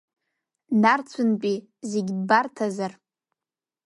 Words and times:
Нарцәынтәи 0.81 1.57
зегьы 1.89 2.13
ббарҭазар? 2.19 2.91